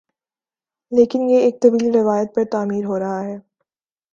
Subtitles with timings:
[0.91, 3.37] لیکن یہ ایک طویل روایت پر تعمیر ہو رہا ہے